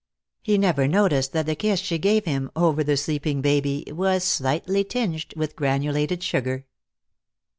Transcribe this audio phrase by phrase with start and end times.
[0.41, 4.83] He never noticed that the kiss she gave him, over the sleeping baby, was slightly
[4.83, 6.65] tinged with granulated sugar.